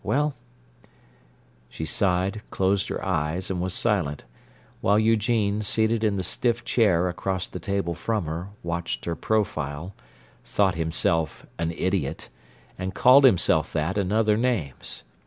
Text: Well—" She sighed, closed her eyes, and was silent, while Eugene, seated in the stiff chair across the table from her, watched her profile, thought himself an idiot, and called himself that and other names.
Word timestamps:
Well—" 0.03 0.33
She 1.69 1.85
sighed, 1.85 2.41
closed 2.49 2.87
her 2.89 3.05
eyes, 3.05 3.51
and 3.51 3.61
was 3.61 3.75
silent, 3.75 4.23
while 4.79 4.97
Eugene, 4.97 5.61
seated 5.61 6.03
in 6.03 6.15
the 6.15 6.23
stiff 6.23 6.65
chair 6.65 7.07
across 7.07 7.45
the 7.45 7.59
table 7.59 7.93
from 7.93 8.25
her, 8.25 8.47
watched 8.63 9.05
her 9.05 9.15
profile, 9.15 9.93
thought 10.43 10.73
himself 10.73 11.45
an 11.59 11.69
idiot, 11.69 12.29
and 12.79 12.95
called 12.95 13.25
himself 13.25 13.71
that 13.73 13.95
and 13.99 14.11
other 14.11 14.37
names. 14.37 15.03